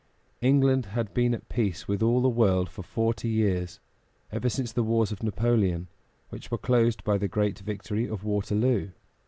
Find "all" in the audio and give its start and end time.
2.01-2.23